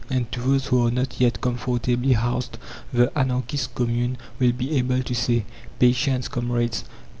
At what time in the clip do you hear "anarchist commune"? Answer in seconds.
3.15-4.17